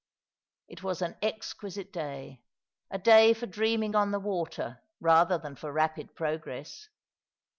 It 0.67 0.81
was 0.81 1.03
an 1.03 1.15
exquisite 1.21 1.93
day— 1.93 2.41
a 2.89 2.97
day 2.97 3.33
for 3.35 3.45
dreaming 3.45 3.93
on 3.95 4.09
the 4.09 4.19
water 4.19 4.81
rather 4.99 5.37
than 5.37 5.55
for 5.55 5.71
rapid 5.71 6.15
progress. 6.15 6.89